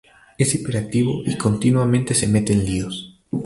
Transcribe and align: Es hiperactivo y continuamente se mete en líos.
Es 0.39 0.55
hiperactivo 0.55 1.21
y 1.27 1.37
continuamente 1.37 2.15
se 2.15 2.27
mete 2.27 2.53
en 2.53 2.65
líos. 2.65 3.19